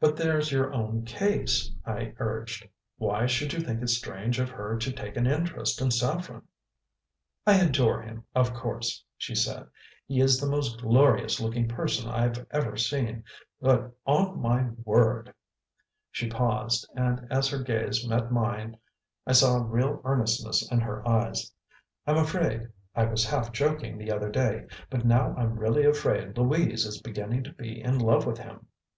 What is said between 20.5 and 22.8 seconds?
in her eyes. "I'm afraid